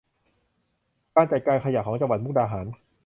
[1.15, 2.65] การจัดการขยะของจังหวัดมุกดาหาร